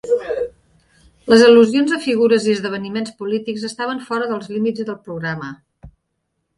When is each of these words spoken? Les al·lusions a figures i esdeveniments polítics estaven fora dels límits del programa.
Les 1.33 1.43
al·lusions 1.49 1.93
a 1.99 2.01
figures 2.07 2.49
i 2.49 2.55
esdeveniments 2.59 3.13
polítics 3.21 3.69
estaven 3.71 4.05
fora 4.11 4.35
dels 4.35 4.53
límits 4.57 4.91
del 4.93 5.03
programa. 5.09 5.57